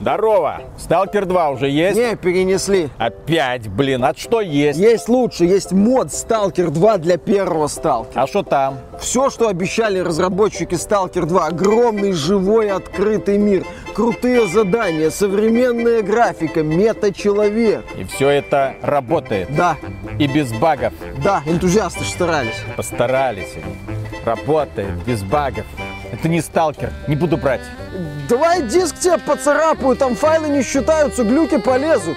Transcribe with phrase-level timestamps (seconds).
[0.00, 0.62] Здорово!
[0.78, 1.98] Сталкер 2 уже есть?
[1.98, 2.88] Не, перенесли.
[2.96, 4.78] Опять, блин, а что есть?
[4.78, 8.22] Есть лучше, есть мод Сталкер 2 для первого Сталкера.
[8.22, 8.78] А что там?
[8.98, 11.46] Все, что обещали разработчики Сталкер 2.
[11.48, 13.66] Огромный, живой, открытый мир.
[13.94, 17.84] Крутые задания, современная графика, мета-человек.
[17.98, 19.54] И все это работает?
[19.54, 19.76] Да.
[20.18, 20.94] И без багов?
[21.22, 22.56] Да, энтузиасты старались.
[22.74, 23.54] Постарались.
[24.24, 25.66] Работает, без багов.
[26.10, 27.60] Это не сталкер, не буду брать.
[28.30, 32.16] Давай диск тебе поцарапаю, там файлы не считаются, глюки полезут.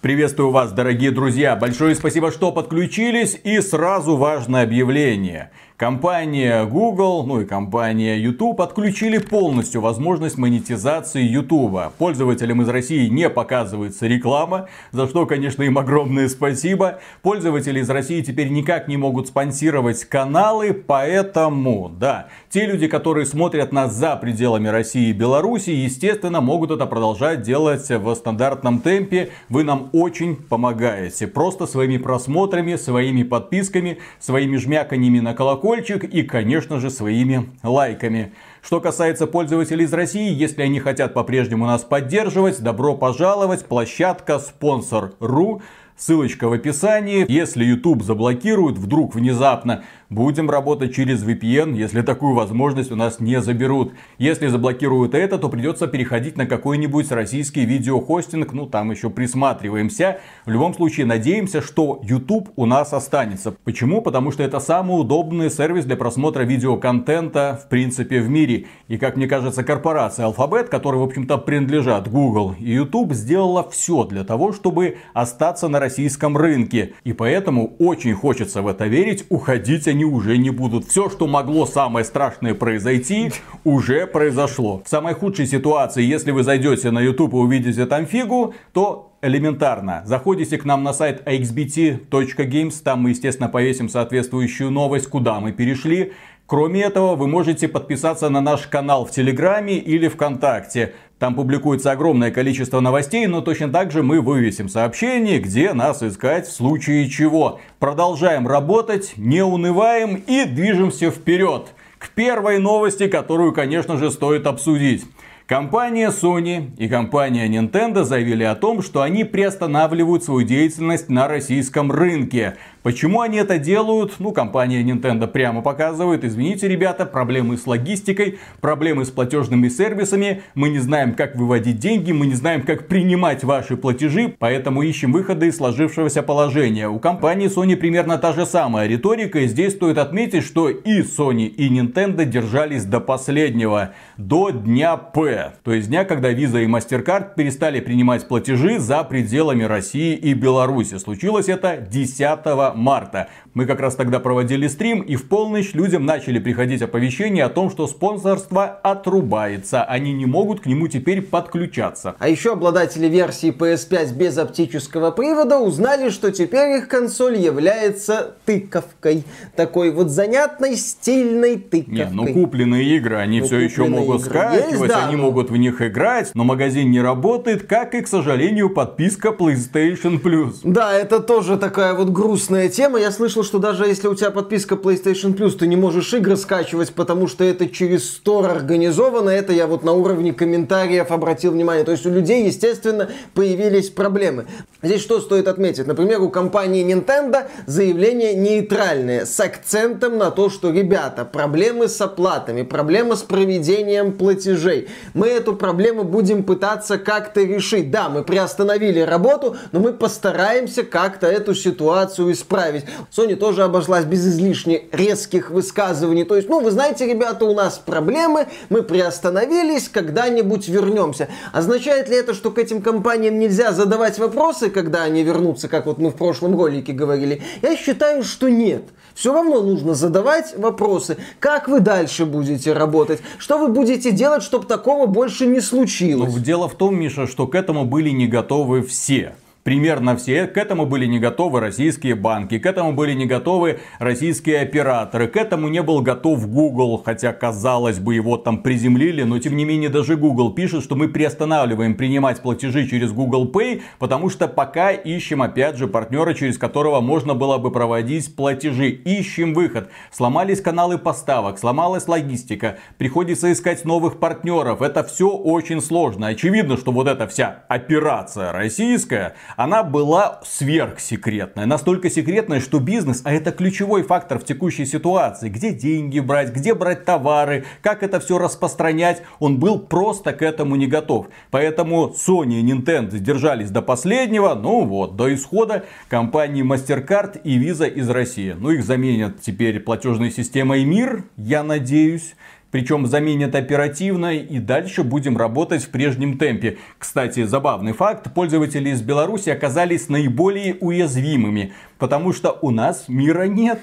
[0.00, 1.54] Приветствую вас, дорогие друзья.
[1.54, 3.38] Большое спасибо, что подключились.
[3.44, 5.50] И сразу важное объявление.
[5.82, 11.92] Компания Google, ну и компания YouTube отключили полностью возможность монетизации YouTube.
[11.98, 17.00] Пользователям из России не показывается реклама, за что, конечно, им огромное спасибо.
[17.22, 23.72] Пользователи из России теперь никак не могут спонсировать каналы, поэтому, да, те люди, которые смотрят
[23.72, 29.30] нас за пределами России и Беларуси, естественно, могут это продолжать делать в стандартном темпе.
[29.48, 31.26] Вы нам очень помогаете.
[31.26, 38.32] Просто своими просмотрами, своими подписками, своими жмяканьями на колокольчик колокольчик и, конечно же, своими лайками.
[38.62, 45.62] Что касается пользователей из России, если они хотят по-прежнему нас поддерживать, добро пожаловать, площадка спонсор.ру.
[45.96, 47.24] Ссылочка в описании.
[47.28, 53.40] Если YouTube заблокируют вдруг внезапно, Будем работать через VPN, если такую возможность у нас не
[53.40, 53.94] заберут.
[54.18, 58.52] Если заблокируют это, то придется переходить на какой-нибудь российский видеохостинг.
[58.52, 60.18] Ну, там еще присматриваемся.
[60.44, 63.54] В любом случае, надеемся, что YouTube у нас останется.
[63.64, 64.02] Почему?
[64.02, 68.66] Потому что это самый удобный сервис для просмотра видеоконтента, в принципе, в мире.
[68.88, 74.04] И, как мне кажется, корпорация Alphabet, которая, в общем-то, принадлежат Google и YouTube, сделала все
[74.04, 76.92] для того, чтобы остаться на российском рынке.
[77.02, 79.24] И поэтому очень хочется в это верить.
[79.30, 80.86] Уходить они они уже не будут.
[80.86, 83.32] Все, что могло самое страшное произойти,
[83.64, 84.82] уже произошло.
[84.84, 90.02] В самой худшей ситуации, если вы зайдете на YouTube и увидите там фигу, то элементарно.
[90.04, 96.12] Заходите к нам на сайт axbt.games, там мы, естественно, повесим соответствующую новость, куда мы перешли.
[96.46, 100.94] Кроме этого, вы можете подписаться на наш канал в Телеграме или ВКонтакте.
[101.22, 106.48] Там публикуется огромное количество новостей, но точно так же мы вывесим сообщение, где нас искать
[106.48, 107.60] в случае чего.
[107.78, 111.68] Продолжаем работать, не унываем и движемся вперед.
[111.98, 115.04] К первой новости, которую, конечно же, стоит обсудить.
[115.46, 121.90] Компания Sony и компания Nintendo заявили о том, что они приостанавливают свою деятельность на российском
[121.90, 122.56] рынке.
[122.82, 124.14] Почему они это делают?
[124.18, 126.24] Ну, компания Nintendo прямо показывает.
[126.24, 130.42] Извините, ребята, проблемы с логистикой, проблемы с платежными сервисами.
[130.54, 135.12] Мы не знаем, как выводить деньги, мы не знаем, как принимать ваши платежи, поэтому ищем
[135.12, 136.88] выходы из сложившегося положения.
[136.88, 141.46] У компании Sony примерно та же самая риторика, и здесь стоит отметить, что и Sony,
[141.46, 144.96] и Nintendo держались до последнего, до дня
[145.32, 145.52] П.
[145.64, 150.98] То есть дня, когда Visa и MasterCard перестали принимать платежи за пределами России и Беларуси.
[150.98, 153.28] Случилось это 10 марта.
[153.54, 157.70] Мы как раз тогда проводили стрим, и в полночь людям начали приходить оповещения о том,
[157.70, 159.84] что спонсорство отрубается.
[159.84, 162.14] Они не могут к нему теперь подключаться.
[162.18, 169.24] А еще обладатели версии PS5 без оптического привода узнали, что теперь их консоль является тыковкой.
[169.56, 171.94] Такой вот занятной, стильной тыковкой.
[171.94, 174.30] Не, ну купленные игры, они ну, все еще могут игры.
[174.30, 175.21] скачивать, Есть, да, они.
[175.22, 180.56] Могут в них играть, но магазин не работает, как и, к сожалению, подписка PlayStation Plus.
[180.64, 182.98] Да, это тоже такая вот грустная тема.
[182.98, 186.92] Я слышал, что даже если у тебя подписка PlayStation Plus, ты не можешь игры скачивать,
[186.92, 189.30] потому что это через Store организовано.
[189.30, 191.84] Это я вот на уровне комментариев обратил внимание.
[191.84, 194.46] То есть у людей, естественно, появились проблемы.
[194.82, 195.86] Здесь что стоит отметить?
[195.86, 202.62] Например, у компании Nintendo заявление нейтральное, с акцентом на то, что, ребята, проблемы с оплатами,
[202.62, 204.88] проблемы с проведением платежей.
[205.14, 207.90] Мы эту проблему будем пытаться как-то решить.
[207.90, 212.84] Да, мы приостановили работу, но мы постараемся как-то эту ситуацию исправить.
[213.10, 216.24] Sony тоже обошлась без излишне резких высказываний.
[216.24, 221.28] То есть, ну, вы знаете, ребята, у нас проблемы, мы приостановились, когда-нибудь вернемся.
[221.52, 225.98] Означает ли это, что к этим компаниям нельзя задавать вопросы, когда они вернутся, как вот
[225.98, 227.42] мы в прошлом ролике говорили?
[227.60, 228.82] Я считаю, что нет.
[229.14, 231.18] Все равно нужно задавать вопросы.
[231.38, 233.20] Как вы дальше будете работать?
[233.38, 236.32] Что вы будете делать, чтобы такого больше не случилось?
[236.32, 239.34] Ну, дело в том, Миша, что к этому были не готовы все.
[239.64, 240.46] Примерно все.
[240.46, 245.36] К этому были не готовы российские банки, к этому были не готовы российские операторы, к
[245.36, 249.88] этому не был готов Google, хотя казалось бы его там приземлили, но тем не менее
[249.88, 255.42] даже Google пишет, что мы приостанавливаем принимать платежи через Google Pay, потому что пока ищем
[255.42, 258.90] опять же партнера, через которого можно было бы проводить платежи.
[258.90, 259.90] Ищем выход.
[260.10, 264.82] Сломались каналы поставок, сломалась логистика, приходится искать новых партнеров.
[264.82, 266.28] Это все очень сложно.
[266.28, 271.66] Очевидно, что вот эта вся операция российская, она была сверхсекретная.
[271.66, 276.74] Настолько секретная, что бизнес, а это ключевой фактор в текущей ситуации, где деньги брать, где
[276.74, 281.28] брать товары, как это все распространять, он был просто к этому не готов.
[281.50, 287.88] Поэтому Sony и Nintendo держались до последнего, ну вот, до исхода компании MasterCard и Visa
[287.88, 288.54] из России.
[288.58, 292.34] Ну их заменят теперь платежной системой Мир, я надеюсь.
[292.72, 296.78] Причем заменят оперативно и дальше будем работать в прежнем темпе.
[296.98, 298.32] Кстати, забавный факт.
[298.34, 301.74] Пользователи из Беларуси оказались наиболее уязвимыми.
[301.98, 303.78] Потому что у нас мира нет.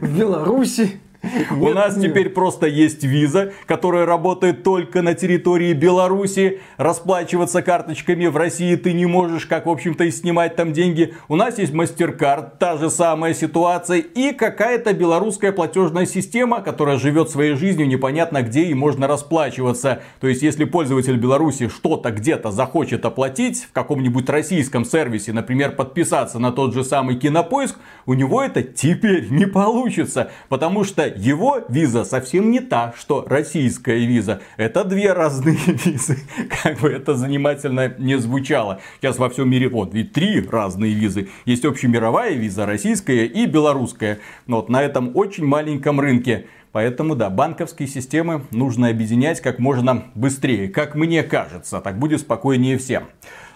[0.00, 1.00] В Беларуси
[1.50, 6.60] у нас теперь просто есть виза, которая работает только на территории Беларуси.
[6.76, 11.14] Расплачиваться карточками в России ты не можешь, как в общем-то и снимать там деньги.
[11.28, 13.98] У нас есть MasterCard, та же самая ситуация.
[13.98, 20.02] И какая-то белорусская платежная система, которая живет своей жизнью непонятно где и можно расплачиваться.
[20.20, 26.38] То есть, если пользователь Беларуси что-то где-то захочет оплатить в каком-нибудь российском сервисе, например, подписаться
[26.38, 27.76] на тот же самый кинопоиск,
[28.06, 30.30] у него это теперь не получится.
[30.48, 34.40] Потому что его виза совсем не та, что российская виза.
[34.56, 36.18] Это две разные визы.
[36.62, 38.80] Как бы это занимательно не звучало.
[39.00, 41.28] Сейчас во всем мире, вот, ведь три разные визы.
[41.44, 44.18] Есть общемировая виза, российская и белорусская.
[44.46, 46.46] Вот на этом очень маленьком рынке.
[46.78, 50.68] Поэтому, да, банковские системы нужно объединять как можно быстрее.
[50.68, 53.08] Как мне кажется, так будет спокойнее всем.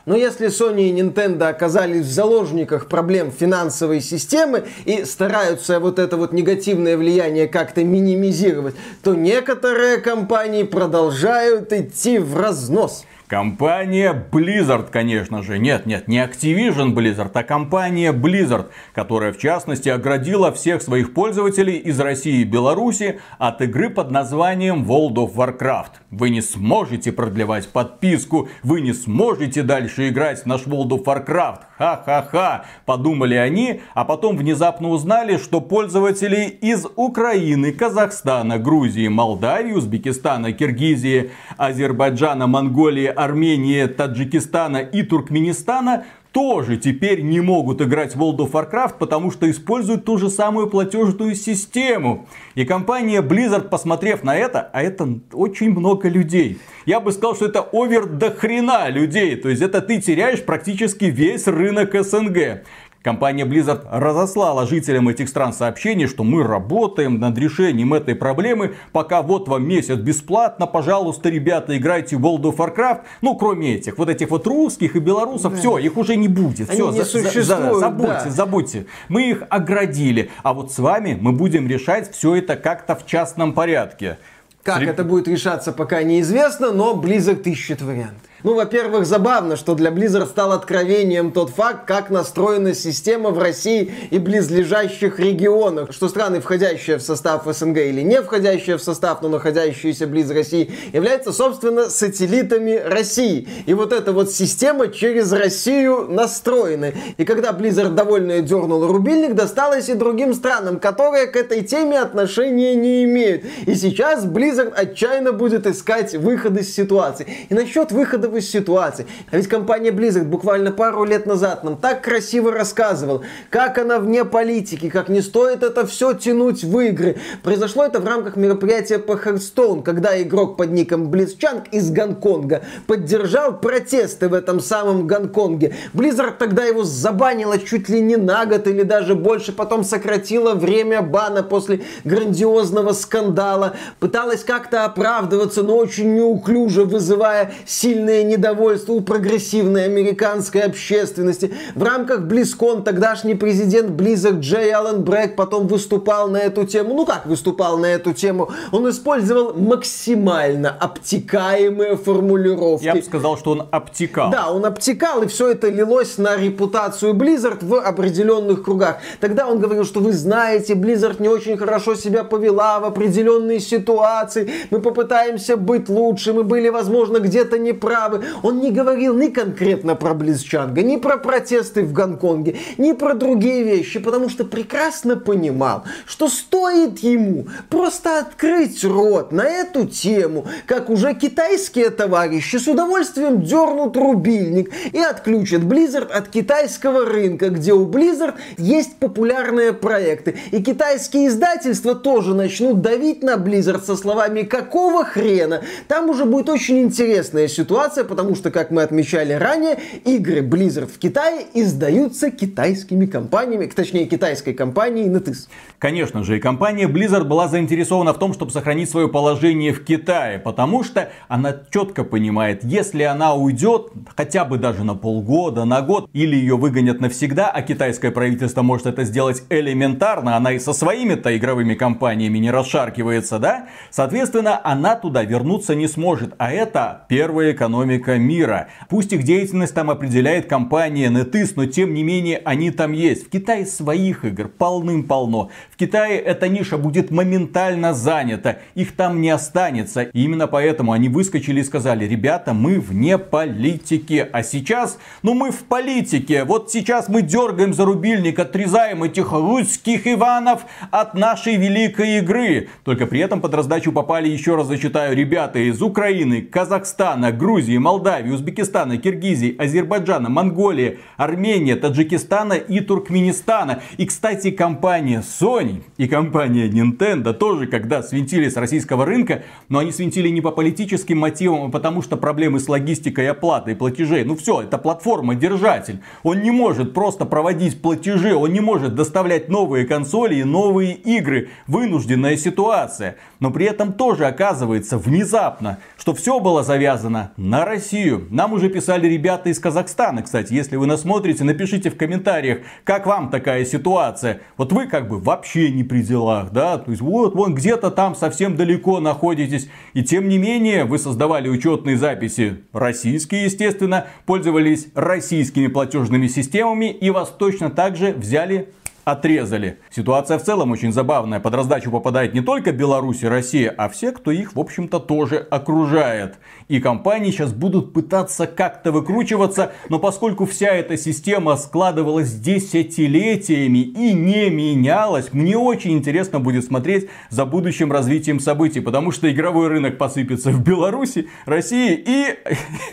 [0.06, 6.16] Но если Sony и Nintendo оказались в заложниках проблем финансовой системы и стараются вот это
[6.16, 8.74] вот негативное влияние как-то минимизировать,
[9.04, 13.04] то некоторые компании продолжают идти в разнос.
[13.26, 15.58] Компания Blizzard, конечно же.
[15.58, 21.76] Нет, нет, не Activision Blizzard, а компания Blizzard, которая в частности оградила всех своих пользователей
[21.76, 25.92] из России и Беларуси от игры под названием World of Warcraft.
[26.10, 31.60] Вы не сможете продлевать подписку, вы не сможете дальше играть в наш World of Warcraft.
[31.78, 40.52] Ха-ха-ха, подумали они, а потом внезапно узнали, что пользователи из Украины, Казахстана, Грузии, Молдавии, Узбекистана,
[40.52, 48.52] Киргизии, Азербайджана, Монголии, Армении, Таджикистана и Туркменистана тоже теперь не могут играть в World of
[48.52, 52.26] Warcraft, потому что используют ту же самую платежную систему.
[52.54, 57.46] И компания Blizzard, посмотрев на это, а это очень много людей, я бы сказал, что
[57.46, 59.36] это овер до хрена людей.
[59.36, 62.64] То есть это ты теряешь практически весь рынок СНГ.
[63.02, 69.22] Компания Blizzard разослала жителям этих стран сообщение, что мы работаем над решением этой проблемы, пока
[69.22, 73.00] вот вам месяц бесплатно, пожалуйста, ребята, играйте в World of Warcraft.
[73.20, 75.58] Ну, кроме этих, вот этих вот русских и белорусов, да.
[75.58, 76.70] все, их уже не будет.
[76.70, 78.31] Они все, не за, существуют, за, забудьте, да.
[78.31, 78.87] забудьте.
[79.08, 80.31] Мы их оградили.
[80.44, 84.19] А вот с вами мы будем решать все это как-то в частном порядке.
[84.62, 84.90] Как Сред...
[84.90, 88.28] это будет решаться, пока неизвестно, но Blizzard ищет варианты.
[88.44, 93.93] Ну, во-первых, забавно, что для Blizzard стал откровением тот факт, как настроена система в России
[94.11, 99.29] и близлежащих регионах, что страны, входящие в состав СНГ или не входящие в состав, но
[99.29, 103.47] находящиеся близ России, являются, собственно, сателлитами России.
[103.67, 106.93] И вот эта вот система через Россию настроена.
[107.19, 112.75] И когда Blizzard довольно дернул рубильник, досталось и другим странам, которые к этой теме отношения
[112.75, 113.44] не имеют.
[113.67, 117.29] И сейчас Blizzard отчаянно будет искать выход из ситуации.
[117.49, 119.06] И насчет выхода из ситуации.
[119.31, 124.24] А ведь компания Blizzard буквально пару лет назад нам так красиво рассказывал, как она вне
[124.24, 127.17] политики, как не стоит это все тянуть в игры.
[127.43, 133.58] Произошло это в рамках мероприятия по Hearthstone, когда игрок под ником Близчанг из Гонконга поддержал
[133.58, 135.74] протесты в этом самом Гонконге.
[135.94, 141.03] Blizzard тогда его забанила чуть ли не на год или даже больше, потом сократила время
[141.03, 149.00] бана после грандиозного скандала, пыталась как-то оправдываться, но очень неуклюже, вызывая сильные сильное недовольство у
[149.00, 151.52] прогрессивной американской общественности.
[151.74, 156.94] В рамках Близкон тогдашний президент Близок Джей Аллен Брэк потом выступал на эту тему.
[156.94, 158.50] Ну как выступал на эту тему?
[158.72, 162.84] Он использовал максимально обтекаемые формулировки.
[162.84, 164.31] Я бы сказал, что он обтекал.
[164.31, 168.98] Да, он обтекал, и все это лилось на репутацию Blizzard в определенных кругах.
[169.20, 174.50] Тогда он говорил, что вы знаете, Blizzard не очень хорошо себя повела в определенной ситуации.
[174.70, 178.24] Мы попытаемся быть лучше, мы были, возможно, где-то неправы масштабы.
[178.42, 183.62] Он не говорил ни конкретно про Близчанга, ни про протесты в Гонконге, ни про другие
[183.62, 190.90] вещи, потому что прекрасно понимал, что стоит ему просто открыть рот на эту тему, как
[190.90, 197.86] уже китайские товарищи с удовольствием дернут рубильник и отключат Blizzard от китайского рынка, где у
[197.86, 200.36] Blizzard есть популярные проекты.
[200.50, 205.62] И китайские издательства тоже начнут давить на Blizzard со словами «какого хрена?».
[205.88, 210.99] Там уже будет очень интересная ситуация, потому что, как мы отмечали ранее, игры Blizzard в
[210.99, 215.49] Китае издаются китайскими компаниями, точнее китайской компанией NetEase.
[215.79, 220.39] Конечно же, и компания Blizzard была заинтересована в том, чтобы сохранить свое положение в Китае,
[220.39, 226.09] потому что она четко понимает, если она уйдет хотя бы даже на полгода, на год,
[226.13, 231.37] или ее выгонят навсегда, а китайское правительство может это сделать элементарно, она и со своими-то
[231.37, 233.67] игровыми компаниями не расшаркивается, да?
[233.91, 238.69] Соответственно, она туда вернуться не сможет, а это первая экономика мира.
[238.89, 243.27] Пусть их деятельность там определяет компания NetEase, но тем не менее они там есть.
[243.27, 245.51] В Китае своих игр полным-полно.
[245.70, 250.03] В Китае эта ниша будет моментально занята, их там не останется.
[250.03, 255.51] И именно поэтому они выскочили и сказали, ребята, мы вне политики, а сейчас, ну мы
[255.51, 256.44] в политике.
[256.44, 262.69] Вот сейчас мы дергаем за рубильник, отрезаем этих русских Иванов от нашей великой игры.
[262.84, 268.31] Только при этом под раздачу попали, еще раз зачитаю, ребята из Украины, Казахстана, Грузии, Молдавии,
[268.31, 273.82] Узбекистана, Киргизии, Азербайджана, Монголии, Армении, Таджикистана и Туркменистана.
[273.96, 279.93] И, кстати, компания Sony и компания Nintendo тоже, когда свинтили с российского рынка, но они
[279.93, 284.24] свинтили не по политическим мотивам, а потому что проблемы с логистикой оплатой платежей.
[284.24, 286.02] Ну все, это платформа-держатель.
[286.22, 291.50] Он не может просто проводить платежи, он не может доставлять новые консоли и новые игры.
[291.67, 293.17] Вынужденная ситуация.
[293.41, 298.26] Но при этом тоже оказывается внезапно, что все было завязано на Россию.
[298.31, 300.52] Нам уже писали ребята из Казахстана, кстати.
[300.52, 304.40] Если вы нас смотрите, напишите в комментариях, как вам такая ситуация.
[304.56, 306.78] Вот вы как бы вообще не при делах, да?
[306.78, 309.69] То есть вот, вон где-то там совсем далеко находитесь.
[309.94, 317.10] И тем не менее, вы создавали учетные записи российские, естественно, пользовались российскими платежными системами и
[317.10, 318.69] вас точно так же взяли
[319.05, 319.79] отрезали.
[319.91, 321.41] Ситуация в целом очень забавная.
[321.41, 325.39] Под раздачу попадает не только Беларусь и Россия, а все, кто их, в общем-то, тоже
[325.39, 326.39] окружает.
[326.69, 334.13] И компании сейчас будут пытаться как-то выкручиваться, но поскольку вся эта система складывалась десятилетиями и
[334.13, 339.99] не менялась, мне очень интересно будет смотреть за будущим развитием событий, потому что игровой рынок
[339.99, 342.39] посыпется в Беларуси, России и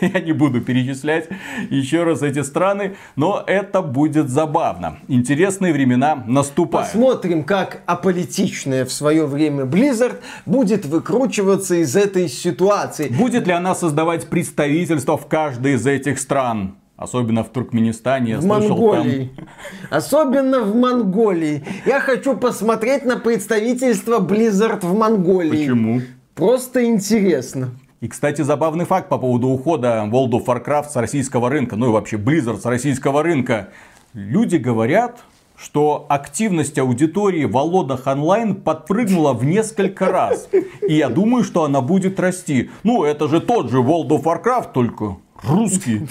[0.00, 1.28] я не буду перечислять
[1.70, 4.98] еще раз эти страны, но это будет забавно.
[5.08, 6.88] Интересные времена времена наступают.
[6.88, 10.16] Посмотрим, как аполитичная в свое время Blizzard
[10.46, 13.08] будет выкручиваться из этой ситуации.
[13.08, 16.76] Будет ли она создавать представительство в каждой из этих стран?
[16.96, 18.36] Особенно в Туркменистане.
[18.38, 19.32] В Монголии.
[19.34, 19.48] Там...
[19.90, 21.64] Особенно в Монголии.
[21.86, 25.50] Я хочу посмотреть на представительство Blizzard в Монголии.
[25.50, 26.02] Почему?
[26.34, 27.70] Просто интересно.
[28.00, 31.92] И, кстати, забавный факт по поводу ухода World of Warcraft с российского рынка, ну и
[31.92, 33.68] вообще Blizzard с российского рынка.
[34.12, 35.20] Люди говорят,
[35.62, 40.48] что активность аудитории в Алодах онлайн подпрыгнула в несколько раз.
[40.86, 42.70] И я думаю, что она будет расти.
[42.82, 46.08] Ну, это же тот же World of Warcraft, только русский.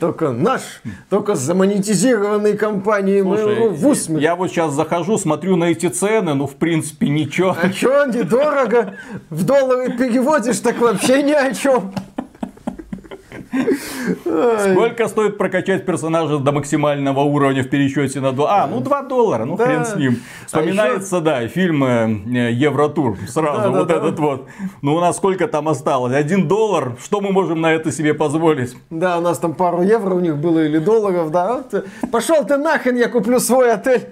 [0.00, 0.62] Только наш,
[1.08, 4.20] только с замонетизированной компанией Mail.ru в усмерть.
[4.20, 7.56] Я вот сейчас захожу, смотрю на эти цены, ну, в принципе, ничего.
[7.62, 8.96] А что, недорого?
[9.28, 11.92] В доллары переводишь, так вообще ни о чем.
[14.72, 18.62] Сколько стоит прокачать персонажа до максимального уровня в пересчете на 2?
[18.62, 19.64] А, ну 2 доллара, ну да.
[19.64, 20.20] хрен с ним.
[20.42, 21.24] А Вспоминается, а еще...
[21.24, 23.18] да, фильм э, Евротур.
[23.28, 24.46] Сразу да, вот да, этот вот.
[24.82, 26.14] Ну у нас сколько там осталось?
[26.14, 26.96] Один доллар.
[27.02, 28.76] Что мы можем на это себе позволить?
[28.90, 31.64] Да, у нас там пару евро у них было или долларов, да.
[32.12, 34.08] Пошел ты нахрен, я куплю свой отель.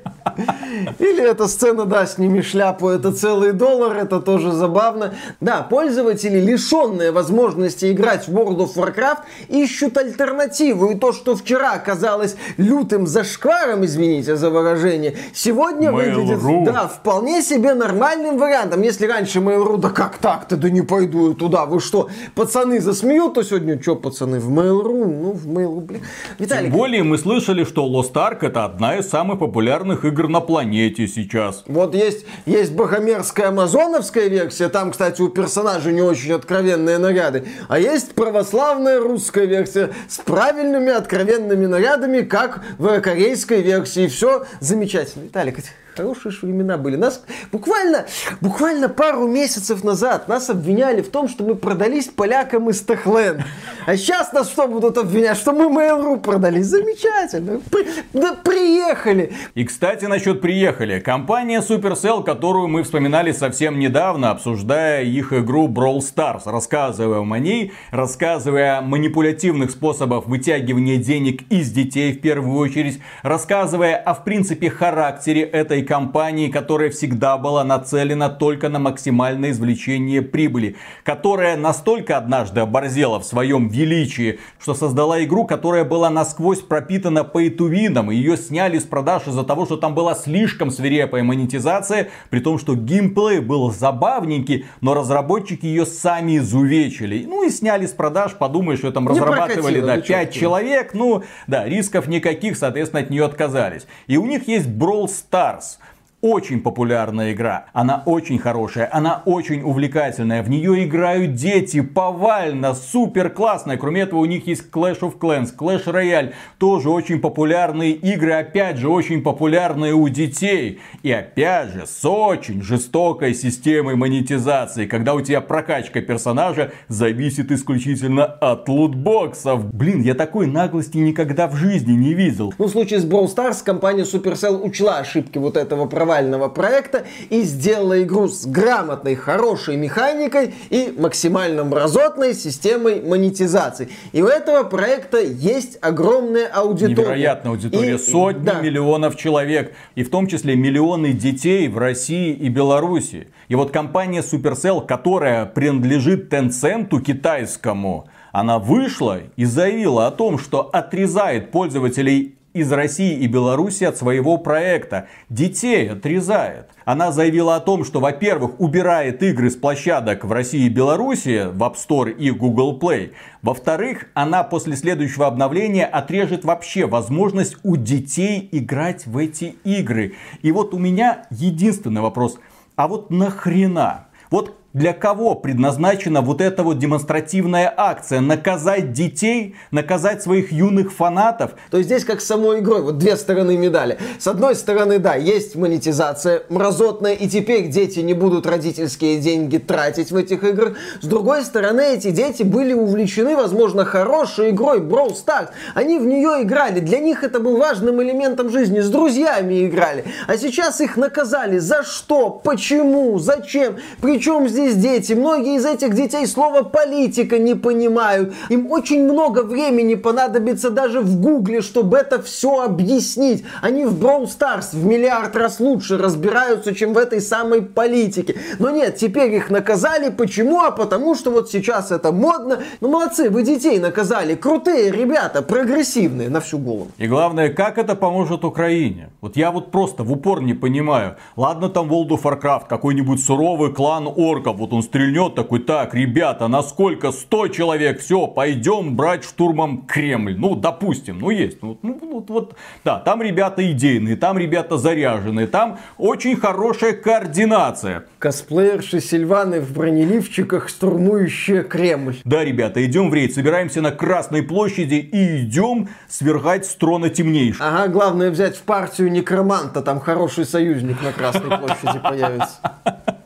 [0.99, 5.15] Или эта сцена, да, сними шляпу, это целый доллар, это тоже забавно.
[5.41, 9.19] Да, пользователи, лишенные возможности играть в World of Warcraft,
[9.49, 10.91] ищут альтернативу.
[10.91, 16.25] И то, что вчера казалось лютым зашкваром, извините за выражение, сегодня Mail.ru.
[16.25, 18.83] выглядит, да, вполне себе нормальным вариантом.
[18.83, 23.35] Если раньше Mail.ru, да как так-то, да не пойду я туда, вы что, пацаны засмеют,
[23.35, 26.03] то сегодня что, пацаны, в Mail.ru, ну, в Mail.ru, блин.
[26.39, 26.69] Виталий.
[26.69, 31.07] Тем более мы слышали, что Lost Ark это одна из самых популярных игр на планете
[31.07, 31.63] сейчас.
[31.67, 37.79] Вот есть, есть богомерзкая амазоновская версия, там, кстати, у персонажей не очень откровенные наряды, а
[37.79, 44.09] есть православная русская версия с правильными откровенными нарядами, как в корейской версии.
[44.09, 45.25] Все замечательно.
[45.25, 45.59] Виталик,
[45.99, 46.97] хорошие времена были.
[46.97, 48.07] Нас буквально,
[48.41, 53.43] буквально пару месяцев назад нас обвиняли в том, что мы продались полякам из Техлен.
[53.87, 55.37] А сейчас нас что будут обвинять?
[55.37, 56.63] Что мы Mail.ru продали?
[56.63, 57.61] Замечательно.
[57.71, 59.33] При, да, приехали.
[59.55, 61.01] И, кстати, насчет приехали.
[61.01, 67.73] Компания Supercell, которую мы вспоминали совсем недавно, обсуждая их игру Brawl Stars, рассказывая о ней,
[67.91, 74.71] рассказывая о манипулятивных способах вытягивания денег из детей в первую очередь, рассказывая о, в принципе,
[74.71, 82.61] характере этой компании, которая всегда была нацелена только на максимальное извлечение прибыли, которая настолько однажды
[82.61, 88.11] оборзела в своем величии, что создала игру, которая была насквозь пропитана пейтувином.
[88.11, 92.75] Ее сняли с продаж из-за того, что там была слишком свирепая монетизация, при том, что
[92.77, 97.25] геймплей был забавненький, но разработчики ее сами изувечили.
[97.27, 101.65] Ну и сняли с продаж, подумаешь, что там не разрабатывали да, 5 человек, ну да,
[101.65, 103.87] рисков никаких, соответственно, от нее отказались.
[104.07, 105.78] И у них есть Brawl Stars
[106.21, 107.67] очень популярная игра.
[107.73, 110.43] Она очень хорошая, она очень увлекательная.
[110.43, 113.77] В нее играют дети повально, супер классная.
[113.77, 116.33] Кроме этого, у них есть Clash of Clans, Clash Royale.
[116.59, 120.81] Тоже очень популярные игры, опять же, очень популярные у детей.
[121.03, 128.25] И опять же, с очень жестокой системой монетизации, когда у тебя прокачка персонажа зависит исключительно
[128.25, 129.73] от лутбоксов.
[129.73, 132.53] Блин, я такой наглости никогда в жизни не видел.
[132.59, 137.05] Ну, в случае с Brawl Stars компания Supercell учла ошибки вот этого права провального проекта
[137.29, 143.91] и сделала игру с грамотной, хорошей механикой и максимально мразотной системой монетизации.
[144.13, 146.95] И у этого проекта есть огромная аудитория.
[146.95, 147.95] Невероятная аудитория.
[147.97, 148.61] И, Сотни да.
[148.61, 149.75] миллионов человек.
[149.97, 153.29] И в том числе миллионы детей в России и Беларуси.
[153.49, 160.71] И вот компания Supercell, которая принадлежит Tencent китайскому, она вышла и заявила о том, что
[160.73, 165.09] отрезает пользователей из России и Беларуси от своего проекта.
[165.29, 166.71] Детей отрезает.
[166.85, 171.63] Она заявила о том, что, во-первых, убирает игры с площадок в России и Беларуси, в
[171.63, 173.13] App Store и Google Play.
[173.43, 180.15] Во-вторых, она после следующего обновления отрежет вообще возможность у детей играть в эти игры.
[180.43, 182.39] И вот у меня единственный вопрос.
[182.77, 184.09] А вот нахрена?
[184.31, 188.21] Вот для кого предназначена вот эта вот демонстративная акция?
[188.21, 189.57] Наказать детей?
[189.71, 191.53] Наказать своих юных фанатов?
[191.71, 193.99] То есть здесь как с самой игрой, вот две стороны медали.
[194.19, 200.11] С одной стороны, да, есть монетизация мразотная, и теперь дети не будут родительские деньги тратить
[200.11, 200.77] в этих играх.
[201.01, 205.49] С другой стороны, эти дети были увлечены, возможно, хорошей игрой Brawl Stars.
[205.75, 210.05] Они в нее играли, для них это был важным элементом жизни, с друзьями играли.
[210.27, 211.59] А сейчас их наказали.
[211.59, 212.29] За что?
[212.31, 213.19] Почему?
[213.19, 213.77] Зачем?
[214.01, 215.13] Причем здесь здесь дети.
[215.13, 218.35] Многие из этих детей слова политика не понимают.
[218.49, 223.45] Им очень много времени понадобится даже в гугле, чтобы это все объяснить.
[223.63, 228.37] Они в Brawl Stars в миллиард раз лучше разбираются, чем в этой самой политике.
[228.59, 230.11] Но нет, теперь их наказали.
[230.11, 230.61] Почему?
[230.61, 232.59] А потому что вот сейчас это модно.
[232.81, 234.35] Ну молодцы, вы детей наказали.
[234.35, 236.89] Крутые ребята, прогрессивные на всю голову.
[236.99, 239.11] И главное, как это поможет Украине?
[239.21, 241.17] Вот я вот просто в упор не понимаю.
[241.37, 245.95] Ладно там World of Warcraft, какой-нибудь суровый клан орков орков, вот он стрельнет такой, так,
[245.95, 250.37] ребята, насколько 100 человек, все, пойдем брать штурмом Кремль.
[250.37, 251.63] Ну, допустим, ну есть.
[251.63, 258.05] Ну, ну, вот, вот, да, там ребята идейные, там ребята заряженные, там очень хорошая координация.
[258.19, 262.17] Косплеерши Сильваны в бронеливчиках, штурмующие Кремль.
[262.25, 267.61] Да, ребята, идем в рейд, собираемся на Красной площади и идем свергать с трона темнейших.
[267.61, 272.59] Ага, главное взять в партию некроманта, там хороший союзник на Красной площади появится.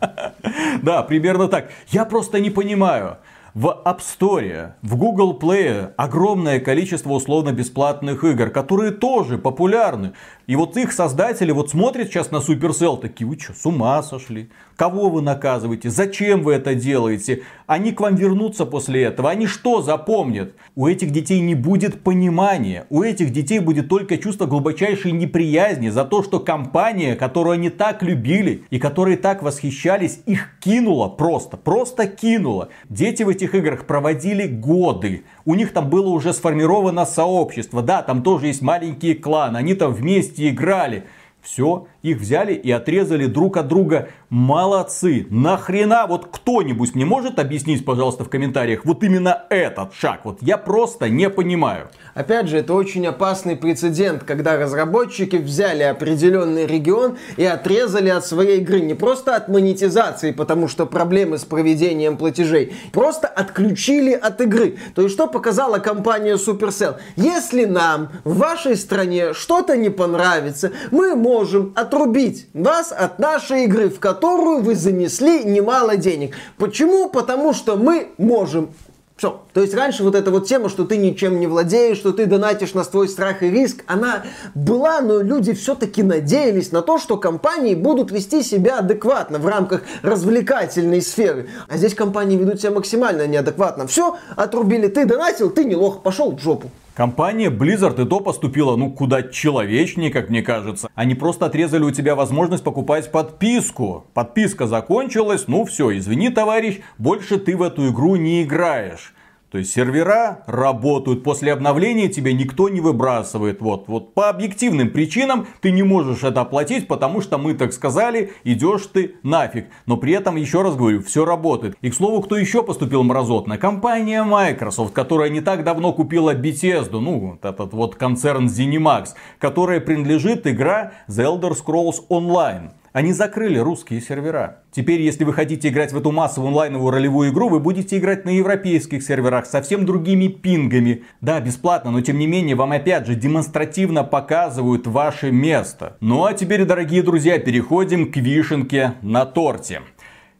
[0.83, 1.71] Да, примерно так.
[1.89, 3.19] Я просто не понимаю.
[3.55, 10.13] В App Store, в Google Play огромное количество условно-бесплатных игр, которые тоже популярны.
[10.53, 14.51] И вот их создатели вот смотрят сейчас на Supercell, такие, вы что, с ума сошли?
[14.77, 15.89] Кого вы наказываете?
[15.89, 17.45] Зачем вы это делаете?
[17.67, 19.31] Они к вам вернутся после этого.
[19.31, 20.55] Они что запомнят?
[20.75, 22.85] У этих детей не будет понимания.
[22.91, 28.03] У этих детей будет только чувство глубочайшей неприязни за то, что компания, которую они так
[28.03, 31.57] любили и которой так восхищались, их кинула просто.
[31.57, 32.69] Просто кинула.
[32.91, 35.25] Дети в этих играх проводили годы.
[35.47, 37.83] У них там было уже сформировано сообщество.
[37.83, 39.57] Да, там тоже есть маленькие кланы.
[39.57, 41.07] Они там вместе играли.
[41.41, 44.09] Все, их взяли и отрезали друг от друга.
[44.29, 45.27] Молодцы.
[45.31, 50.21] Нахрена вот кто-нибудь мне может объяснить, пожалуйста, в комментариях, вот именно этот шаг?
[50.25, 51.89] Вот я просто не понимаю.
[52.15, 58.61] Опять же, это очень опасный прецедент, когда разработчики взяли определенный регион и отрезали от своей
[58.61, 58.81] игры.
[58.81, 62.75] Не просто от монетизации, потому что проблемы с проведением платежей.
[62.93, 64.79] Просто отключили от игры.
[64.95, 66.97] То есть, что показала компания Supercell?
[67.17, 73.91] Если нам в вашей стране что-то не понравится, мы можем отрубить вас от нашей игры,
[73.91, 76.35] в которую вы занесли немало денег.
[76.57, 77.09] Почему?
[77.11, 78.71] Потому что мы можем
[79.19, 79.43] Все.
[79.53, 82.73] То есть раньше вот эта вот тема, что ты ничем не владеешь, что ты донатишь
[82.73, 84.25] на свой страх и риск, она
[84.55, 89.83] была, но люди все-таки надеялись на то, что компании будут вести себя адекватно в рамках
[90.03, 91.49] развлекательной сферы.
[91.69, 93.87] А здесь компании ведут себя максимально неадекватно.
[93.87, 96.71] Все, отрубили, ты донатил, ты не лох, пошел в жопу.
[96.95, 100.91] Компания Blizzard и то поступила, ну, куда человечнее, как мне кажется.
[100.95, 104.05] Они просто отрезали у тебя возможность покупать подписку.
[104.13, 109.15] Подписка закончилась, ну все, извини, товарищ, больше ты в эту игру не играешь.
[109.53, 113.61] То есть сервера работают, после обновления тебя никто не выбрасывает.
[113.61, 118.33] Вот, вот по объективным причинам ты не можешь это оплатить, потому что мы так сказали,
[118.45, 119.67] идешь ты нафиг.
[119.85, 121.77] Но при этом, еще раз говорю, все работает.
[121.83, 123.59] И к слову, кто еще поступил мразотно?
[123.59, 130.47] Компания Microsoft, которая не так давно купила Bethesda, ну, этот вот концерн ZeniMax, которая принадлежит
[130.47, 132.71] игра The Elder Scrolls Online.
[132.93, 134.59] Они закрыли русские сервера.
[134.71, 138.31] Теперь, если вы хотите играть в эту массовую онлайновую ролевую игру, вы будете играть на
[138.31, 141.05] европейских серверах совсем другими пингами.
[141.23, 145.97] Да, бесплатно, но тем не менее вам опять же демонстративно показывают ваше место.
[146.01, 149.81] Ну а теперь, дорогие друзья, переходим к вишенке на торте.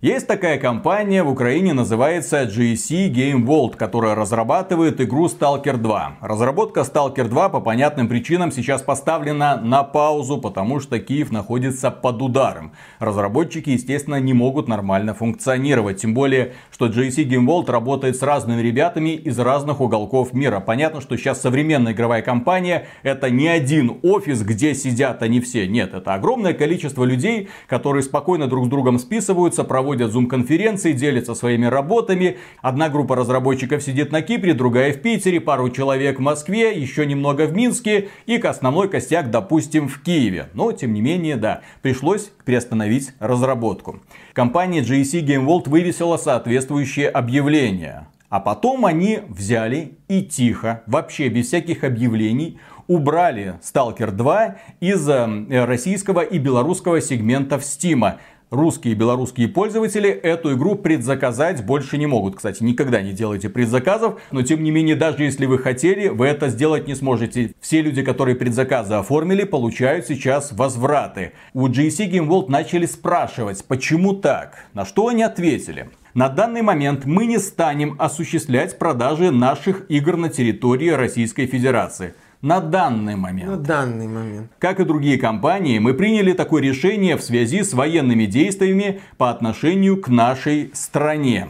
[0.03, 6.17] Есть такая компания в Украине, называется GSC Game World, которая разрабатывает игру Stalker 2.
[6.21, 12.21] Разработка Stalker 2 по понятным причинам сейчас поставлена на паузу, потому что Киев находится под
[12.21, 12.73] ударом.
[12.99, 16.01] Разработчики, естественно, не могут нормально функционировать.
[16.01, 20.59] Тем более, что GSC Game World работает с разными ребятами из разных уголков мира.
[20.59, 25.69] Понятно, что сейчас современная игровая компания это не один офис, где сидят они все.
[25.69, 31.35] Нет, это огромное количество людей, которые спокойно друг с другом списываются, проводят проводят зум-конференции, делятся
[31.35, 32.39] своими работами.
[32.63, 37.45] Одна группа разработчиков сидит на Кипре, другая в Питере, пару человек в Москве, еще немного
[37.45, 40.49] в Минске и основной костяк, допустим, в Киеве.
[40.55, 44.01] Но, тем не менее, да, пришлось приостановить разработку.
[44.33, 48.07] Компания GSC Game World вывесила соответствующее объявление.
[48.31, 55.65] А потом они взяли и тихо, вообще без всяких объявлений, убрали Stalker 2 из э,
[55.67, 58.15] российского и белорусского сегментов Steam
[58.53, 62.37] русские и белорусские пользователи эту игру предзаказать больше не могут.
[62.37, 66.51] Кстати, никогда не делайте предзаказов, но тем не менее, даже если вы хотели, вы это
[66.51, 67.55] сделать не сможете.
[67.61, 71.33] Все люди, которые предзаказы оформили, получают сейчас возвраты.
[71.55, 74.67] У GSC Game World начали спрашивать, почему так?
[74.75, 75.89] На что они ответили?
[76.15, 82.61] На данный момент мы не станем осуществлять продажи наших игр на территории Российской Федерации на
[82.61, 83.51] данный момент.
[83.51, 84.51] На данный момент.
[84.59, 90.01] Как и другие компании, мы приняли такое решение в связи с военными действиями по отношению
[90.01, 91.49] к нашей стране.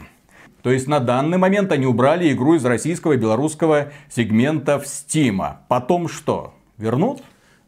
[0.62, 5.56] То есть на данный момент они убрали игру из российского и белорусского сегмента в Steam.
[5.66, 6.54] Потом что?
[6.78, 7.22] Вернут?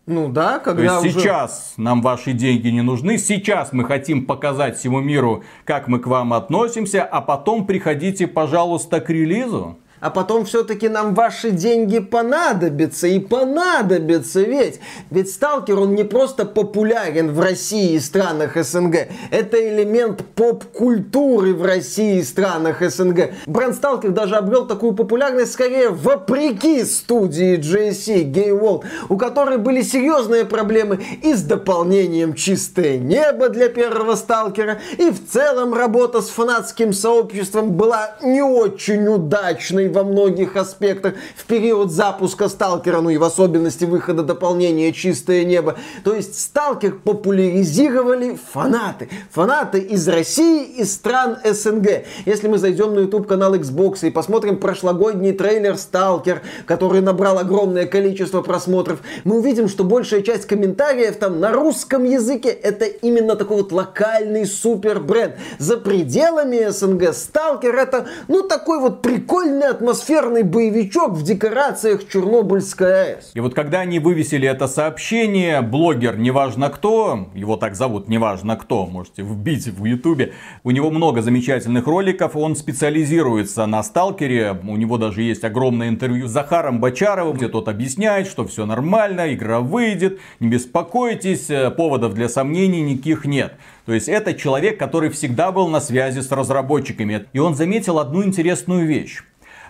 [0.07, 1.25] Ну да, когда То есть уже...
[1.25, 6.07] сейчас нам ваши деньги не нужны, сейчас мы хотим показать всему миру, как мы к
[6.07, 13.07] вам относимся, а потом приходите, пожалуйста, к релизу а потом все-таки нам ваши деньги понадобятся.
[13.07, 14.81] И понадобятся ведь.
[15.11, 19.09] Ведь сталкер, он не просто популярен в России и странах СНГ.
[19.31, 23.33] Это элемент поп-культуры в России и странах СНГ.
[23.47, 29.83] Бренд сталкер даже обрел такую популярность скорее вопреки студии JC Game World, у которой были
[29.83, 36.29] серьезные проблемы и с дополнением «Чистое небо» для первого сталкера, и в целом работа с
[36.29, 43.17] фанатским сообществом была не очень удачной во многих аспектах в период запуска Сталкера, ну и
[43.17, 45.77] в особенности выхода дополнения «Чистое небо».
[46.05, 49.09] То есть Сталкер популяризировали фанаты.
[49.31, 52.05] Фанаты из России и стран СНГ.
[52.27, 57.87] Если мы зайдем на YouTube канал Xbox и посмотрим прошлогодний трейлер Сталкер, который набрал огромное
[57.87, 63.59] количество просмотров, мы увидим, что большая часть комментариев там на русском языке это именно такой
[63.59, 65.35] вот локальный супер бренд.
[65.59, 73.33] За пределами СНГ Сталкер это, ну, такой вот прикольный атмосферный боевичок в декорациях Чернобыльской АЭС.
[73.35, 78.87] И вот когда они вывесили это сообщение, блогер, неважно кто, его так зовут, неважно кто,
[78.87, 80.33] можете вбить в ютубе,
[80.63, 86.29] у него много замечательных роликов, он специализируется на сталкере, у него даже есть огромное интервью
[86.29, 92.15] с Захаром Бочаровым, где тот объясняет, что все нормально, игра выйдет, не беспокойтесь, э, поводов
[92.15, 93.55] для сомнений никаких нет.
[93.87, 97.27] То есть это человек, который всегда был на связи с разработчиками.
[97.33, 99.23] И он заметил одну интересную вещь.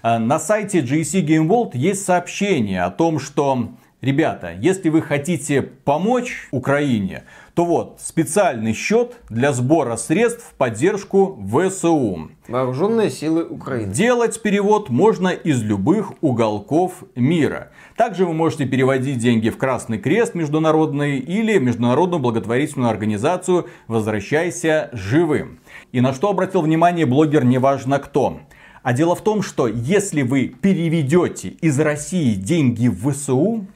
[0.05, 3.71] Э, на сайте GC Game World есть сообщение о том, что
[4.05, 11.39] Ребята, если вы хотите помочь Украине, то вот специальный счет для сбора средств в поддержку
[11.49, 12.29] ВСУ.
[12.47, 13.91] Вооруженные силы Украины.
[13.95, 17.71] Делать перевод можно из любых уголков мира.
[17.97, 25.61] Также вы можете переводить деньги в Красный Крест международный или Международную благотворительную организацию «Возвращайся живым».
[25.93, 28.41] И на что обратил внимание блогер неважно кто.
[28.85, 33.67] А дело в том, что если вы переведете из России деньги в ВСУ,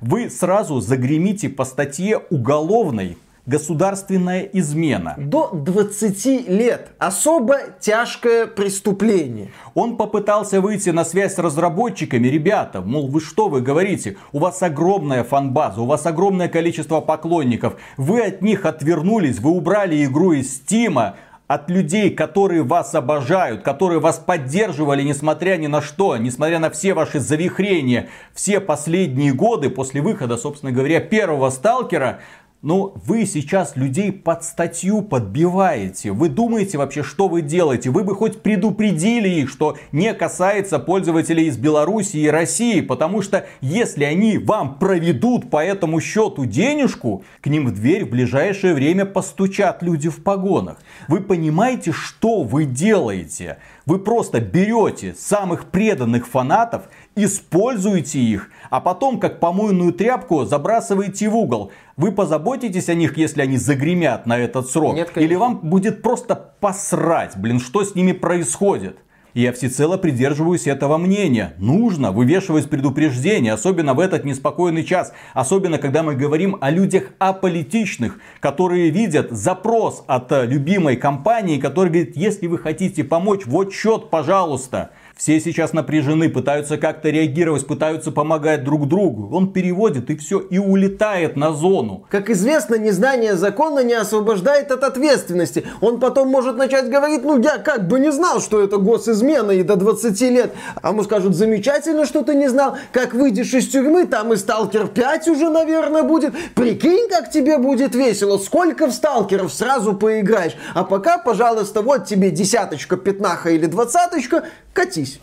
[0.00, 3.16] вы сразу загремите по статье уголовной
[3.46, 5.14] государственная измена.
[5.16, 6.90] До 20 лет.
[6.98, 9.52] Особо тяжкое преступление.
[9.74, 12.26] Он попытался выйти на связь с разработчиками.
[12.26, 14.16] Ребята, мол, вы что вы говорите?
[14.32, 17.76] У вас огромная фанбаза, у вас огромное количество поклонников.
[17.96, 21.14] Вы от них отвернулись, вы убрали игру из Стима
[21.48, 26.92] от людей, которые вас обожают, которые вас поддерживали, несмотря ни на что, несмотря на все
[26.92, 32.20] ваши завихрения, все последние годы после выхода, собственно говоря, первого сталкера,
[32.60, 36.10] но вы сейчас людей под статью подбиваете.
[36.10, 37.90] Вы думаете вообще, что вы делаете?
[37.90, 42.80] Вы бы хоть предупредили их, что не касается пользователей из Беларуси и России.
[42.80, 48.10] Потому что если они вам проведут по этому счету денежку, к ним в дверь в
[48.10, 50.78] ближайшее время постучат люди в погонах.
[51.06, 53.58] Вы понимаете, что вы делаете?
[53.86, 56.88] Вы просто берете самых преданных фанатов,
[57.24, 61.72] используете их, а потом, как помойную тряпку, забрасываете в угол.
[61.96, 64.94] Вы позаботитесь о них, если они загремят на этот срок?
[64.94, 68.98] Нет, Или вам будет просто посрать, блин, что с ними происходит?
[69.34, 71.54] И я всецело придерживаюсь этого мнения.
[71.58, 75.12] Нужно вывешивать предупреждения, особенно в этот неспокойный час.
[75.34, 81.90] Особенно, когда мы говорим о людях аполитичных, которые видят запрос от э, любимой компании, который
[81.90, 84.90] говорит, если вы хотите помочь, вот счет, пожалуйста.
[85.18, 89.28] Все сейчас напряжены, пытаются как-то реагировать, пытаются помогать друг другу.
[89.36, 92.04] Он переводит и все, и улетает на зону.
[92.08, 95.66] Как известно, незнание закона не освобождает от ответственности.
[95.80, 99.64] Он потом может начать говорить, ну я как бы не знал, что это госизмена и
[99.64, 100.52] до 20 лет.
[100.80, 102.76] А ему скажут, замечательно, что ты не знал.
[102.92, 106.32] Как выйдешь из тюрьмы, там и Сталкер 5 уже, наверное, будет.
[106.54, 108.38] Прикинь, как тебе будет весело.
[108.38, 110.54] Сколько в Сталкеров сразу поиграешь.
[110.74, 114.44] А пока, пожалуйста, вот тебе десяточка, пятнаха или двадцаточка,
[114.78, 115.20] катись.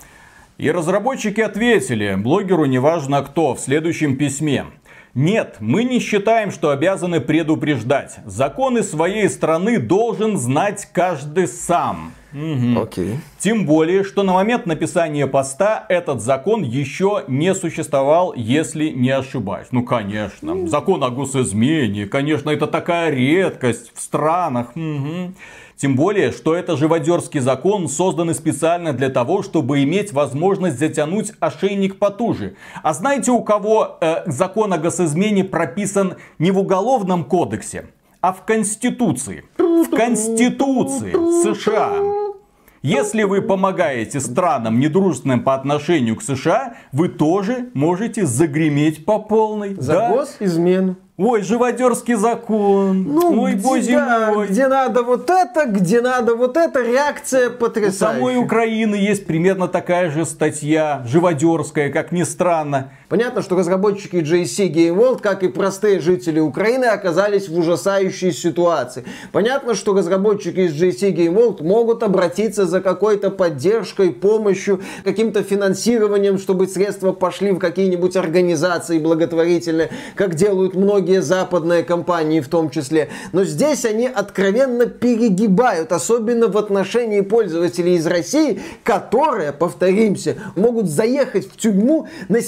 [0.58, 4.66] И разработчики ответили блогеру неважно кто в следующем письме.
[5.14, 8.18] Нет, мы не считаем, что обязаны предупреждать.
[8.26, 12.12] Законы своей страны должен знать каждый сам.
[12.34, 12.82] Угу.
[12.82, 13.20] Окей.
[13.40, 19.68] Тем более, что на момент написания поста этот закон еще не существовал, если не ошибаюсь.
[19.72, 20.68] Ну, конечно.
[20.68, 24.76] Закон о госизмене, конечно, это такая редкость в странах.
[24.76, 25.34] Угу.
[25.78, 32.00] Тем более, что это живодерский закон, созданный специально для того, чтобы иметь возможность затянуть ошейник
[32.00, 32.56] потуже.
[32.82, 37.88] А знаете, у кого э, закон о госизмене прописан не в уголовном кодексе,
[38.22, 39.44] а в Конституции?
[39.58, 41.12] В Конституции
[41.44, 42.26] США.
[42.82, 49.74] Если вы помогаете странам недружественным по отношению к США, вы тоже можете загреметь по полной.
[49.76, 50.10] За да?
[50.12, 50.96] госизмену.
[51.18, 53.04] Ой, живодерский закон.
[53.04, 54.48] Ну, Ой, где, боже мой.
[54.48, 58.18] Где надо вот это, где надо вот это, реакция потрясающая.
[58.18, 62.92] У самой Украины есть примерно такая же статья, живодерская, как ни странно.
[63.08, 69.06] Понятно, что разработчики JC Game World, как и простые жители Украины, оказались в ужасающей ситуации.
[69.32, 76.40] Понятно, что разработчики из JC Game World могут обратиться за какой-то поддержкой, помощью, каким-то финансированием,
[76.40, 83.10] чтобы средства пошли в какие-нибудь организации благотворительные, как делают многие западные компании в том числе.
[83.34, 91.48] Но здесь они откровенно перегибают, особенно в отношении пользователей из России, которые, повторимся, могут заехать
[91.48, 92.42] в тюрьму на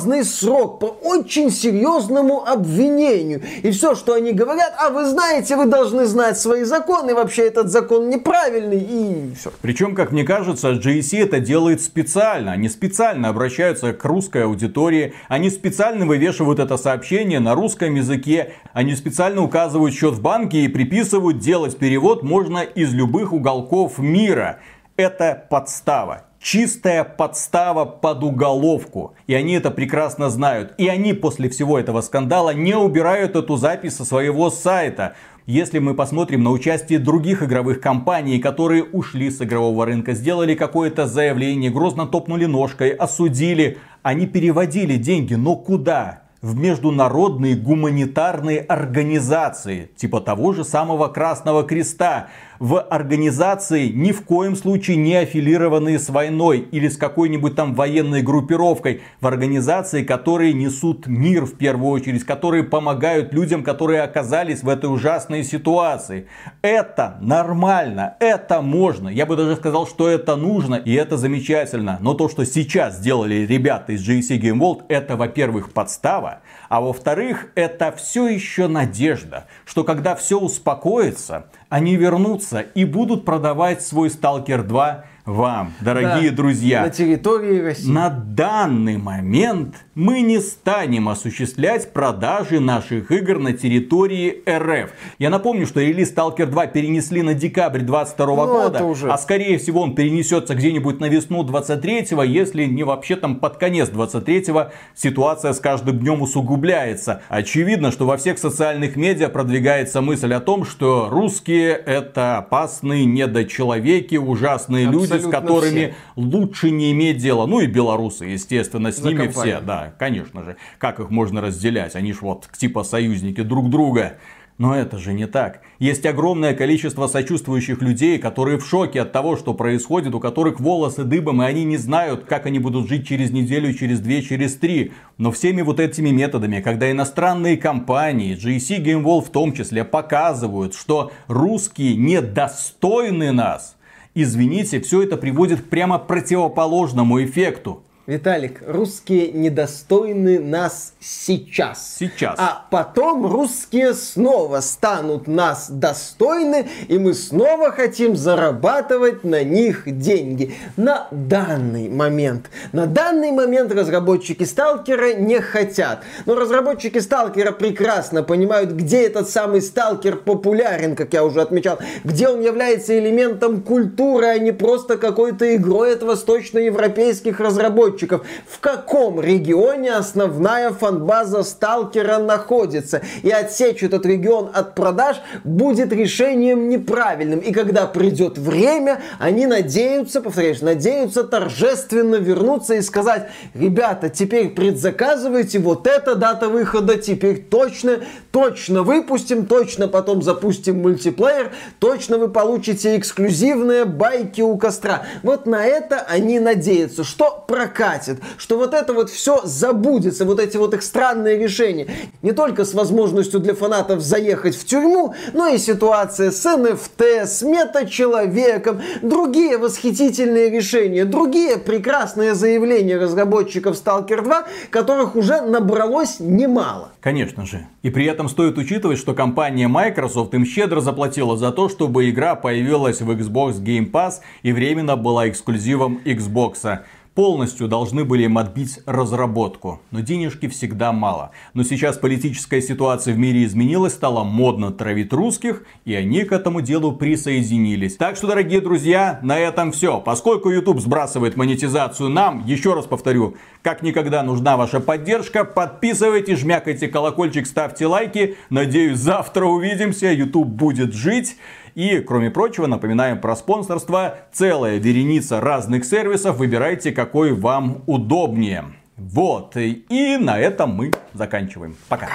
[0.00, 3.42] серьезный срок по очень серьезному обвинению.
[3.62, 7.68] И все, что они говорят, а вы знаете, вы должны знать свои законы, вообще этот
[7.68, 9.52] закон неправильный, и все.
[9.60, 12.52] Причем, как мне кажется, GSC это делает специально.
[12.52, 18.52] Они специально обращаются к русской аудитории, они специально вывешивают это сообщение на русском языке.
[18.72, 24.60] Они специально указывают счет в банке и приписывают делать перевод можно из любых уголков мира.
[24.96, 29.14] Это подстава чистая подстава под уголовку.
[29.26, 30.74] И они это прекрасно знают.
[30.78, 35.14] И они после всего этого скандала не убирают эту запись со своего сайта.
[35.46, 41.06] Если мы посмотрим на участие других игровых компаний, которые ушли с игрового рынка, сделали какое-то
[41.06, 46.22] заявление, грозно топнули ножкой, осудили, они переводили деньги, но куда?
[46.42, 52.28] в международные гуманитарные организации, типа того же самого Красного Креста,
[52.60, 58.20] в организации ни в коем случае не аффилированные с войной или с какой-нибудь там военной
[58.20, 64.68] группировкой, в организации, которые несут мир в первую очередь, которые помогают людям, которые оказались в
[64.68, 66.26] этой ужасной ситуации.
[66.60, 69.08] Это нормально, это можно.
[69.08, 71.96] Я бы даже сказал, что это нужно и это замечательно.
[72.00, 76.40] Но то, что сейчас сделали ребята из GSC Game World, это, во-первых, подстава,
[76.70, 83.82] а во-вторых, это все еще надежда, что когда все успокоится, они вернутся и будут продавать
[83.82, 86.82] свой Stalker 2 вам, дорогие да, друзья.
[86.82, 87.90] На территории России.
[87.90, 94.90] На данный момент мы не станем осуществлять продажи наших игр на территории РФ.
[95.18, 99.10] Я напомню, что релиз Stalker 2 перенесли на декабрь 22 ну, года, уже...
[99.10, 103.88] а скорее всего он перенесется где-нибудь на весну 23 если не вообще там под конец
[103.88, 104.46] 23
[104.94, 107.22] ситуация с каждым днем усугубляется.
[107.28, 114.16] Очевидно, что во всех социальных медиа продвигается мысль о том, что русские это опасные недочеловеки,
[114.16, 115.94] ужасные Абсолютно люди, с которыми все.
[116.16, 117.46] лучше не иметь дела.
[117.46, 119.56] Ну и белорусы, естественно, с За ними компанию.
[119.56, 120.56] все, да, конечно же.
[120.78, 121.94] Как их можно разделять?
[121.96, 124.18] Они ж вот типа союзники друг друга.
[124.58, 125.62] Но это же не так.
[125.78, 131.04] Есть огромное количество сочувствующих людей, которые в шоке от того, что происходит, у которых волосы
[131.04, 134.92] дыбом, и они не знают, как они будут жить через неделю, через две, через три.
[135.16, 140.74] Но всеми вот этими методами, когда иностранные компании, GSC Game Wall в том числе, показывают,
[140.74, 143.78] что русские недостойны нас,
[144.14, 147.84] извините, все это приводит к прямо противоположному эффекту.
[148.10, 151.94] Виталик, русские недостойны нас сейчас.
[151.96, 152.34] Сейчас.
[152.40, 160.56] А потом русские снова станут нас достойны, и мы снова хотим зарабатывать на них деньги.
[160.76, 162.50] На данный момент.
[162.72, 166.02] На данный момент разработчики Сталкера не хотят.
[166.26, 172.28] Но разработчики Сталкера прекрасно понимают, где этот самый Сталкер популярен, как я уже отмечал, где
[172.28, 179.20] он является элементом культуры, а не просто какой-то игрой от восточноевропейских разработчиков разработчиков, в каком
[179.20, 183.02] регионе основная фанбаза Сталкера находится.
[183.22, 187.40] И отсечь этот регион от продаж будет решением неправильным.
[187.40, 195.58] И когда придет время, они надеются, повторяешь, надеются торжественно вернуться и сказать, ребята, теперь предзаказывайте,
[195.58, 198.00] вот эта дата выхода теперь точно,
[198.32, 205.02] точно выпустим, точно потом запустим мультиплеер, точно вы получите эксклюзивные байки у костра.
[205.22, 210.40] Вот на это они надеются, что прокатит прокатит, что вот это вот все забудется, вот
[210.40, 211.86] эти вот их странные решения.
[212.22, 217.42] Не только с возможностью для фанатов заехать в тюрьму, но и ситуация с NFT, с
[217.42, 226.90] мета-человеком, другие восхитительные решения, другие прекрасные заявления разработчиков Stalker 2, которых уже набралось немало.
[227.00, 227.66] Конечно же.
[227.82, 232.34] И при этом стоит учитывать, что компания Microsoft им щедро заплатила за то, чтобы игра
[232.34, 236.80] появилась в Xbox Game Pass и временно была эксклюзивом Xbox
[237.20, 239.82] полностью должны были им отбить разработку.
[239.90, 241.32] Но денежки всегда мало.
[241.52, 246.62] Но сейчас политическая ситуация в мире изменилась, стало модно травить русских, и они к этому
[246.62, 247.96] делу присоединились.
[247.96, 250.00] Так что, дорогие друзья, на этом все.
[250.00, 255.44] Поскольку YouTube сбрасывает монетизацию нам, еще раз повторю, как никогда нужна ваша поддержка.
[255.44, 258.38] Подписывайтесь, жмякайте колокольчик, ставьте лайки.
[258.48, 260.10] Надеюсь, завтра увидимся.
[260.10, 261.36] YouTube будет жить.
[261.74, 264.18] И, кроме прочего, напоминаем про спонсорство.
[264.32, 266.36] Целая вереница разных сервисов.
[266.36, 268.64] Выбирайте, какой вам удобнее.
[268.96, 269.56] Вот.
[269.56, 271.76] И на этом мы заканчиваем.
[271.88, 272.08] Пока.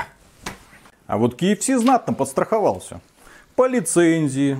[1.07, 3.01] А вот KFC знатно подстраховался.
[3.55, 4.57] По лицензии,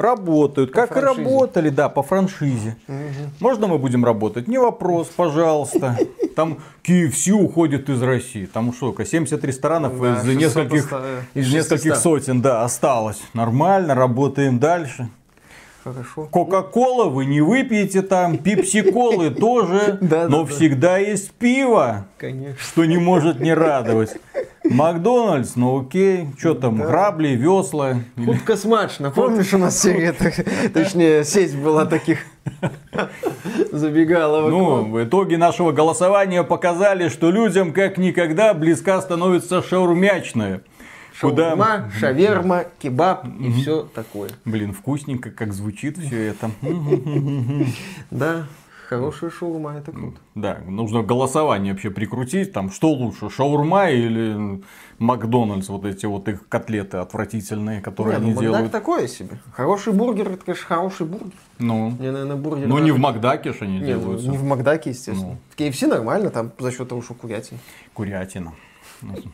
[0.00, 1.20] работают, по как франшизе.
[1.20, 2.76] и работали, да, по франшизе.
[2.88, 2.96] Угу.
[3.40, 4.48] Можно мы будем работать?
[4.48, 5.98] Не вопрос, пожалуйста.
[6.36, 8.46] Там KFC уходит из России.
[8.46, 10.92] Там что, 70 ресторанов да, из нескольких,
[11.34, 13.20] из нескольких сотен, да, осталось.
[13.34, 15.08] Нормально, работаем дальше.
[15.82, 16.26] Хорошо.
[16.30, 22.06] Кока-кола вы не выпьете там, пепси-колы тоже, но всегда есть пиво,
[22.58, 24.16] что не может не радовать.
[24.70, 26.28] Макдональдс, ну окей.
[26.38, 26.86] Что там, да.
[26.86, 27.96] грабли, весла?
[28.16, 29.10] Утка смачно.
[29.10, 30.14] Помнишь, у нас серия,
[30.72, 32.20] точнее, сеть была таких
[33.72, 34.50] забегаловок.
[34.50, 40.62] Ну, в итоге нашего голосования показали, что людям как никогда близка становится шаурмячная.
[41.12, 41.90] Шаурма, Куда...
[41.98, 44.30] шаверма, кебаб и все такое.
[44.44, 46.50] Блин, вкусненько, как звучит все это.
[48.10, 48.46] Да.
[48.90, 50.18] Хорошая шаурма, это круто.
[50.34, 54.60] Да, нужно голосование вообще прикрутить, там, что лучше, шаурма или
[54.98, 58.72] Макдональдс, вот эти вот их котлеты отвратительные, которые не, они ну, делают.
[58.72, 59.38] такое себе.
[59.52, 61.30] Хороший бургер, это, конечно, хороший бургер.
[61.60, 64.24] Ну, Мне, наверное, бургер ну не в Макдаке же они не, делают.
[64.24, 65.34] Не в Макдаке, естественно.
[65.34, 65.36] Ну.
[65.50, 67.60] В KFC нормально, там за счет того, что курятина.
[67.94, 68.54] Курятина.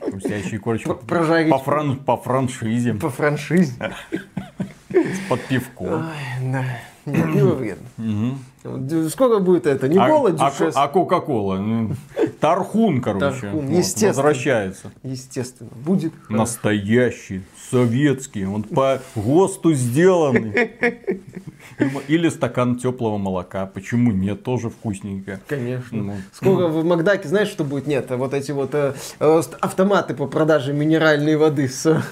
[0.03, 0.95] Хрустящие корочки.
[1.09, 1.51] Прожарить.
[1.51, 2.92] По, фран, по франшизе.
[2.92, 3.73] По франшизе.
[5.31, 6.11] Под пивко.
[6.42, 6.64] да.
[7.07, 9.09] Нет, пиво вредно.
[9.11, 9.88] Сколько будет это?
[9.88, 11.59] Не кола, а, а, а Кока-Кола?
[12.40, 13.40] Тархун, короче.
[13.40, 14.08] Тархун, естественно.
[14.08, 14.92] Возвращается.
[15.02, 15.71] Естественно.
[15.85, 18.44] Будет Настоящий, советский.
[18.46, 20.71] Он по ГОСТу сделанный.
[22.08, 23.67] Или стакан теплого молока.
[23.67, 24.42] Почему нет?
[24.42, 25.40] Тоже вкусненько.
[25.46, 26.02] Конечно.
[26.02, 26.15] Ну.
[26.33, 27.87] Сколько в Макдаке, знаешь, что будет?
[27.87, 32.02] Нет, вот эти вот э, э автоматы по продаже минеральной воды с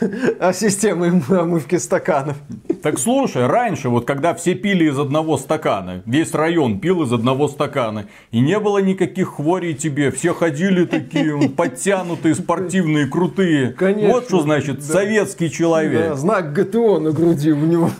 [0.00, 2.36] э, системой омывки стаканов.
[2.82, 7.46] Так слушай, раньше, вот когда все пили из одного стакана, весь район пил из одного
[7.48, 13.72] стакана, и не было никаких хворей тебе, все ходили такие подтянутые, спортивные, крутые.
[13.72, 14.12] Конечно.
[14.14, 14.82] Вот что значит Да.
[14.84, 16.08] советский человек.
[16.10, 17.90] Да, знак ГТО на груди у него.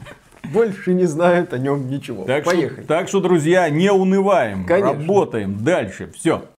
[0.52, 2.24] Больше не знают о нем ничего.
[2.24, 2.84] Так что, Поехали.
[2.84, 4.92] так что, друзья, не унываем, Конечно.
[4.98, 6.10] работаем дальше.
[6.14, 6.42] Все.